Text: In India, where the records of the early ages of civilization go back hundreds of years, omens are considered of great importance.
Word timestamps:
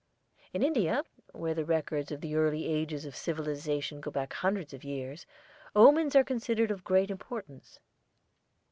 In 0.51 0.63
India, 0.63 1.03
where 1.31 1.53
the 1.53 1.63
records 1.63 2.11
of 2.11 2.21
the 2.21 2.35
early 2.35 2.65
ages 2.65 3.05
of 3.05 3.15
civilization 3.15 4.01
go 4.01 4.09
back 4.09 4.33
hundreds 4.33 4.73
of 4.73 4.83
years, 4.83 5.27
omens 5.75 6.15
are 6.15 6.23
considered 6.23 6.71
of 6.71 6.83
great 6.83 7.11
importance. 7.11 7.77